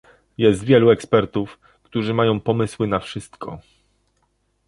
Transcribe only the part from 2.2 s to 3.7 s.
pomysły na wszystko